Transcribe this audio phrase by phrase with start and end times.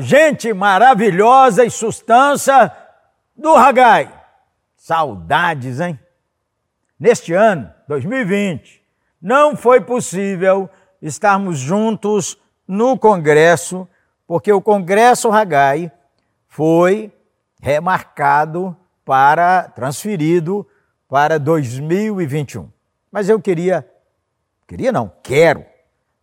[0.00, 2.74] gente maravilhosa e sustância
[3.36, 4.12] do Ragai.
[4.76, 5.98] Saudades, hein?
[6.98, 8.82] Neste ano, 2020,
[9.20, 10.68] não foi possível
[11.00, 13.88] estarmos juntos no Congresso,
[14.26, 15.90] porque o Congresso Ragai
[16.46, 17.12] foi
[17.60, 20.66] remarcado para, transferido
[21.08, 22.70] para 2021.
[23.10, 23.88] Mas eu queria,
[24.66, 25.64] queria não, quero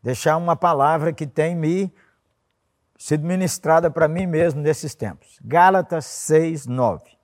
[0.02, 1.94] deixar uma palavra que tem me
[2.99, 5.39] sido ministrada para mim mesmo nesses tempos.
[5.41, 7.17] Gálatas 6, 9.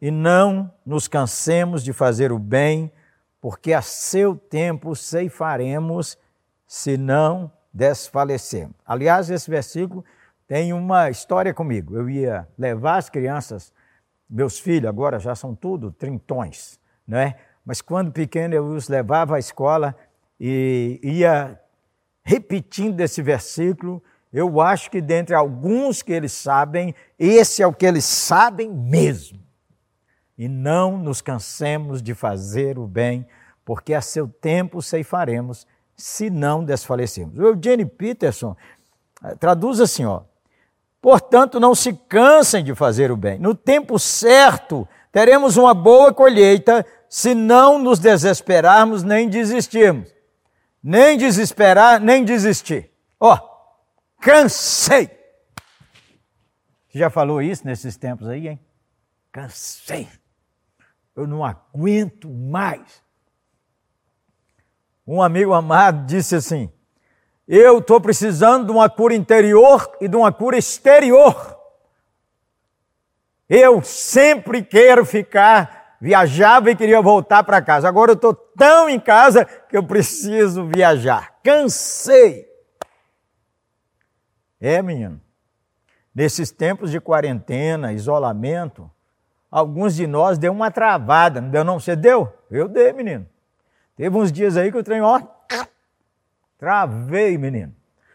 [0.00, 2.90] E não nos cansemos de fazer o bem,
[3.40, 6.18] porque a seu tempo ceifaremos,
[6.66, 8.74] se não desfalecemos.
[8.86, 10.02] Aliás, esse versículo
[10.48, 11.94] tem uma história comigo.
[11.94, 13.70] Eu ia levar as crianças,
[14.28, 17.36] meus filhos agora já são tudo trintões, né?
[17.64, 19.94] Mas quando pequeno eu os levava à escola
[20.40, 21.60] e ia
[22.24, 24.02] repetindo esse versículo
[24.32, 29.38] eu acho que dentre alguns que eles sabem, esse é o que eles sabem mesmo.
[30.38, 33.26] E não nos cansemos de fazer o bem,
[33.64, 37.38] porque a seu tempo ceifaremos, se não desfalecemos.
[37.38, 38.56] O Eugene Peterson
[39.22, 40.22] eh, traduz assim, ó.
[41.00, 43.38] Portanto, não se cansem de fazer o bem.
[43.38, 50.14] No tempo certo, teremos uma boa colheita, se não nos desesperarmos nem desistirmos.
[50.82, 52.90] Nem desesperar, nem desistir.
[53.20, 53.51] Ó,
[54.22, 55.10] Cansei.
[56.88, 58.60] Você já falou isso nesses tempos aí, hein?
[59.32, 60.08] Cansei.
[61.16, 63.02] Eu não aguento mais.
[65.04, 66.72] Um amigo amado disse assim:
[67.48, 71.58] Eu estou precisando de uma cura interior e de uma cura exterior.
[73.48, 77.88] Eu sempre quero ficar, viajava e queria voltar para casa.
[77.88, 81.40] Agora eu estou tão em casa que eu preciso viajar.
[81.42, 82.51] Cansei.
[84.62, 85.20] É, menino.
[86.14, 88.88] Nesses tempos de quarentena, isolamento,
[89.50, 91.80] alguns de nós deu uma travada, não deu não?
[91.80, 92.32] Você deu?
[92.48, 93.26] Eu dei, menino.
[93.96, 95.20] Teve uns dias aí que eu treino, ó,
[96.56, 97.74] travei, menino.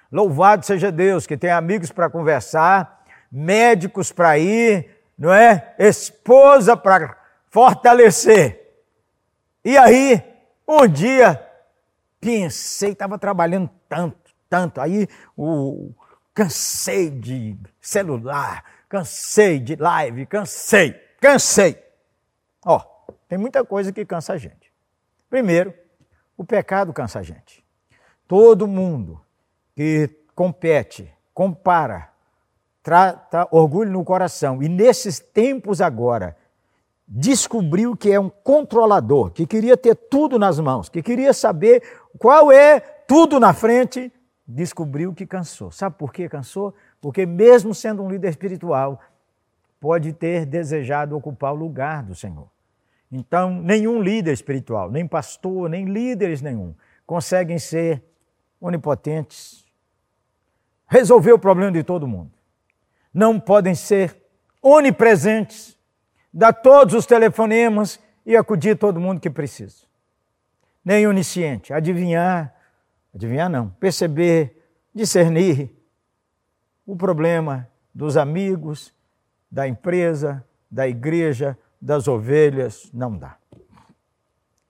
[0.09, 5.75] Louvado seja Deus, que tem amigos para conversar, médicos para ir, não é?
[5.77, 7.17] Esposa para
[7.49, 8.73] fortalecer.
[9.65, 10.23] E aí,
[10.65, 11.45] um dia,
[12.21, 14.79] pensei, estava trabalhando tanto, tanto.
[14.79, 15.91] Aí o,
[16.37, 21.83] Cansei de celular, cansei de live, cansei, cansei.
[22.63, 22.79] Ó,
[23.27, 24.71] tem muita coisa que cansa a gente.
[25.31, 25.73] Primeiro,
[26.37, 27.65] o pecado cansa a gente.
[28.27, 29.19] Todo mundo
[29.75, 32.13] que compete, compara,
[32.83, 36.37] trata orgulho no coração e nesses tempos agora
[37.07, 41.81] descobriu que é um controlador, que queria ter tudo nas mãos, que queria saber
[42.19, 44.13] qual é tudo na frente,
[44.47, 45.71] descobriu que cansou.
[45.71, 46.73] Sabe por que cansou?
[47.01, 49.01] Porque, mesmo sendo um líder espiritual,
[49.79, 52.47] pode ter desejado ocupar o lugar do Senhor.
[53.11, 56.73] Então, nenhum líder espiritual, nem pastor, nem líderes nenhum,
[57.05, 58.03] conseguem ser
[58.59, 59.65] onipotentes,
[60.87, 62.31] resolver o problema de todo mundo.
[63.13, 64.15] Não podem ser
[64.61, 65.77] onipresentes,
[66.33, 69.85] dar todos os telefonemas e acudir todo mundo que precisa.
[70.83, 72.53] Nem onisciente, adivinhar
[73.17, 74.63] adivinhar não, perceber,
[74.93, 75.75] discernir
[76.85, 78.93] o problema dos amigos,
[79.49, 83.37] da empresa, da igreja, das ovelhas, não dá.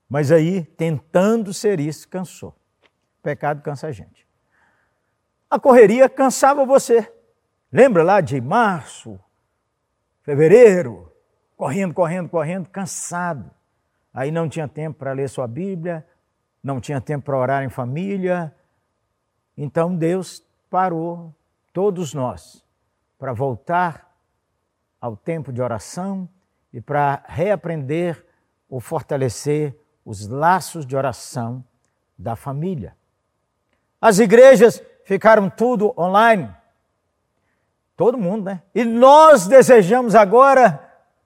[0.09, 2.55] Mas aí, tentando ser isso, cansou.
[3.19, 4.25] O pecado cansa a gente.
[5.49, 7.11] A correria cansava você.
[7.69, 9.19] Lembra lá de março,
[10.21, 11.11] fevereiro,
[11.57, 13.51] correndo, correndo, correndo, cansado.
[14.13, 16.05] Aí não tinha tempo para ler sua Bíblia,
[16.67, 18.53] não tinha tempo para orar em família.
[19.57, 21.33] Então Deus parou
[21.72, 22.61] todos nós
[23.17, 24.13] para voltar
[25.00, 26.27] ao tempo de oração
[26.73, 28.23] e para reaprender
[28.69, 29.73] ou fortalecer
[30.03, 31.63] os laços de oração
[32.17, 32.97] da família.
[34.01, 36.53] As igrejas ficaram tudo online.
[37.95, 38.62] Todo mundo, né?
[38.75, 40.83] E nós desejamos agora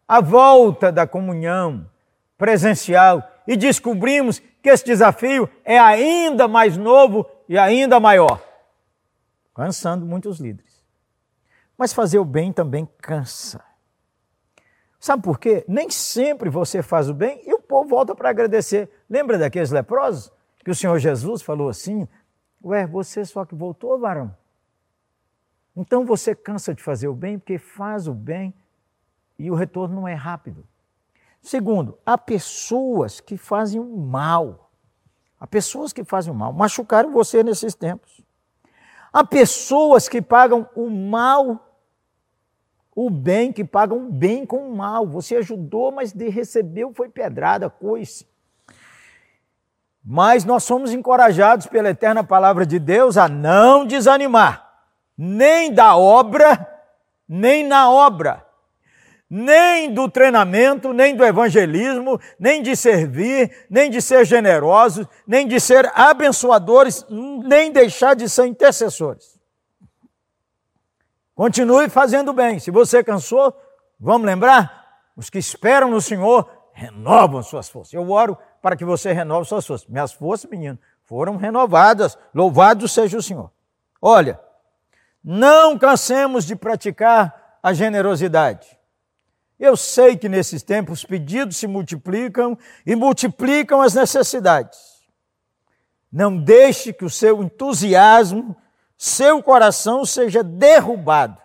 [0.08, 1.90] a volta da comunhão
[2.38, 8.42] presencial e descobrimos que esse desafio é ainda mais novo e ainda maior.
[9.56, 10.82] Cansando muitos líderes.
[11.78, 13.64] Mas fazer o bem também cansa.
[15.00, 15.66] Sabe por quê?
[15.68, 18.88] Nem sempre você faz o bem e o povo volta para agradecer.
[19.10, 20.32] Lembra daqueles leprosos?
[20.64, 22.08] Que o Senhor Jesus falou assim:
[22.64, 24.36] Ué, você só que voltou, varão?
[25.76, 28.54] Então você cansa de fazer o bem porque faz o bem
[29.40, 30.68] e o retorno não é rápido.
[31.42, 34.72] Segundo, há pessoas que fazem o mal.
[35.40, 38.22] Há pessoas que fazem o mal, machucaram você nesses tempos.
[39.12, 41.80] Há pessoas que pagam o mal,
[42.96, 45.08] o bem, que pagam o bem com o mal.
[45.08, 48.28] Você ajudou, mas de recebeu foi pedrada, coice.
[50.04, 54.84] Mas nós somos encorajados pela eterna palavra de Deus a não desanimar,
[55.18, 56.68] nem da obra,
[57.28, 58.46] nem na obra
[59.34, 65.58] nem do treinamento, nem do evangelismo, nem de servir, nem de ser generosos, nem de
[65.58, 69.40] ser abençoadores, nem deixar de ser intercessores.
[71.34, 72.60] Continue fazendo bem.
[72.60, 73.56] Se você cansou,
[73.98, 75.00] vamos lembrar?
[75.16, 77.94] Os que esperam no Senhor renovam suas forças.
[77.94, 79.88] Eu oro para que você renove suas forças.
[79.88, 82.18] Minhas forças, menino, foram renovadas.
[82.36, 83.50] Louvado seja o Senhor.
[84.02, 84.38] Olha,
[85.24, 88.81] não cansemos de praticar a generosidade.
[89.62, 94.80] Eu sei que nesses tempos os pedidos se multiplicam e multiplicam as necessidades.
[96.12, 98.56] Não deixe que o seu entusiasmo,
[98.98, 101.38] seu coração seja derrubado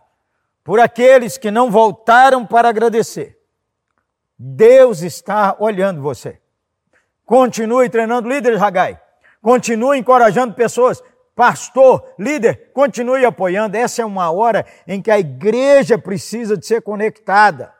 [0.65, 3.39] por aqueles que não voltaram para agradecer.
[4.39, 6.41] Deus está olhando você.
[7.27, 8.99] Continue treinando líderes, Ragai.
[9.43, 11.03] Continue encorajando pessoas.
[11.35, 13.77] Pastor, líder, continue apoiando.
[13.77, 17.76] Essa é uma hora em que a igreja precisa de ser conectada.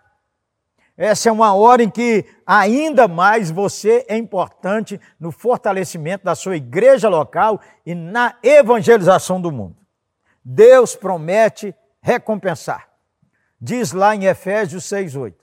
[0.97, 6.57] Essa é uma hora em que ainda mais você é importante no fortalecimento da sua
[6.57, 9.77] igreja local e na evangelização do mundo.
[10.43, 12.89] Deus promete recompensar.
[13.61, 15.35] Diz lá em Efésios 6:8: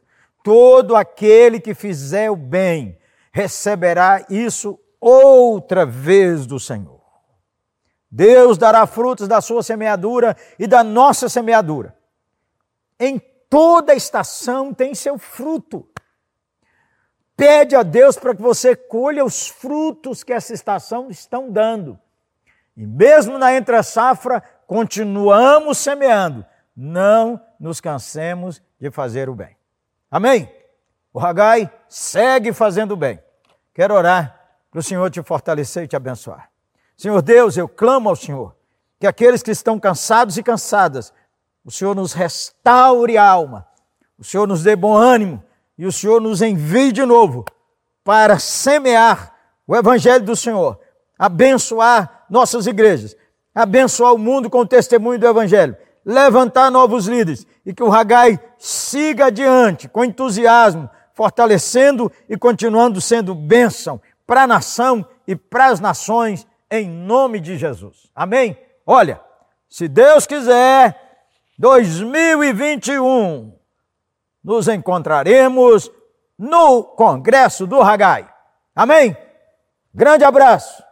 [0.44, 2.98] Todo aquele que fizer o bem
[3.32, 7.02] receberá isso outra vez do Senhor.
[8.10, 11.96] Deus dará frutos da sua semeadura e da nossa semeadura.
[13.00, 13.20] Em
[13.54, 15.88] Toda estação tem seu fruto.
[17.38, 22.00] Pede a Deus para que você colha os frutos que essa estação estão dando.
[22.76, 26.44] E mesmo na entre-safra, continuamos semeando.
[26.76, 29.56] Não nos cansemos de fazer o bem.
[30.10, 30.52] Amém?
[31.14, 33.22] O Ragai segue fazendo o bem.
[33.72, 34.36] Quero orar
[34.72, 36.50] para o Senhor te fortalecer e te abençoar.
[36.98, 38.56] Senhor Deus, eu clamo ao Senhor
[39.00, 41.14] que aqueles que estão cansados e cansadas
[41.66, 43.68] o Senhor nos restaure a alma,
[44.18, 45.44] o Senhor nos dê bom ânimo.
[45.78, 47.46] E o Senhor nos envie de novo
[48.04, 49.34] para semear
[49.68, 50.80] o Evangelho do Senhor,
[51.18, 53.16] abençoar nossas igrejas,
[53.56, 55.76] abençoar o mundo com o testemunho do Evangelho,
[56.06, 57.46] levantar novos líderes.
[57.66, 64.48] E que o Ragai siga adiante com entusiasmo, fortalecendo e continuando sendo bênção para a
[64.48, 68.10] nação e para as nações, em nome de Jesus.
[68.14, 68.58] Amém?
[68.86, 69.22] Olha,
[69.70, 71.03] se Deus quiser,
[71.58, 73.54] 2021
[74.44, 75.92] nos encontraremos
[76.38, 78.28] no Congresso do Ragai.
[78.76, 79.16] Amém?
[79.94, 80.84] Grande abraço.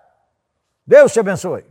[0.85, 1.70] Deus te abençoe.